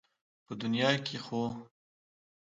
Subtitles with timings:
[0.45, 1.43] په دنيا کې خو